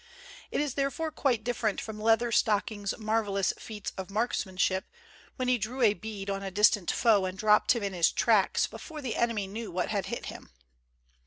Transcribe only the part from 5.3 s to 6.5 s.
when he drew a bead on a